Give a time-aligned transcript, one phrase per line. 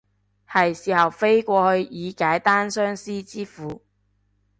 [0.49, 3.83] 係時候飛過去以解單相思之苦